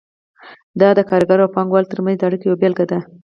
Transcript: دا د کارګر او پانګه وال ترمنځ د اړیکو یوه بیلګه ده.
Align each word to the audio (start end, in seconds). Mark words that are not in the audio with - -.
دا 0.79 0.89
د 0.97 0.99
کارګر 1.09 1.39
او 1.41 1.53
پانګه 1.55 1.71
وال 1.73 1.85
ترمنځ 1.91 2.17
د 2.17 2.23
اړیکو 2.27 2.45
یوه 2.47 2.59
بیلګه 2.61 2.85
ده. 2.91 2.99